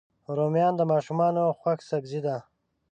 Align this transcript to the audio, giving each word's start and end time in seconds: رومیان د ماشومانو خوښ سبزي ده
رومیان 0.37 0.73
د 0.77 0.81
ماشومانو 0.91 1.43
خوښ 1.59 1.79
سبزي 1.89 2.19
ده 2.25 2.37